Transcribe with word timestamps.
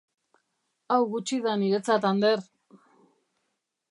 Hau 0.93 0.97
gutxi 1.11 1.39
da 1.43 1.53
niretzat, 1.63 2.09
Ander! 2.11 2.43